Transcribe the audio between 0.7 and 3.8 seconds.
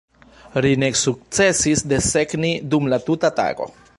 ne sukcesis desegni dum la tuta tago.